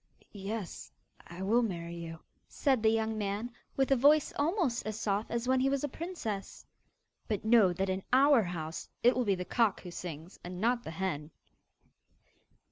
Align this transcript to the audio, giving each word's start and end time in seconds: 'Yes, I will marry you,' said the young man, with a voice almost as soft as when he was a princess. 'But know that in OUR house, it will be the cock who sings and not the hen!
'Yes, 0.31 0.91
I 1.27 1.43
will 1.43 1.61
marry 1.61 1.93
you,' 1.95 2.21
said 2.47 2.81
the 2.81 2.89
young 2.89 3.19
man, 3.19 3.51
with 3.77 3.91
a 3.91 3.95
voice 3.95 4.33
almost 4.35 4.83
as 4.87 4.99
soft 4.99 5.29
as 5.29 5.47
when 5.47 5.59
he 5.59 5.69
was 5.69 5.83
a 5.83 5.87
princess. 5.87 6.65
'But 7.27 7.45
know 7.45 7.71
that 7.73 7.87
in 7.87 8.01
OUR 8.11 8.41
house, 8.41 8.89
it 9.03 9.15
will 9.15 9.25
be 9.25 9.35
the 9.35 9.45
cock 9.45 9.81
who 9.81 9.91
sings 9.91 10.39
and 10.43 10.59
not 10.59 10.83
the 10.83 10.89
hen! 10.89 11.29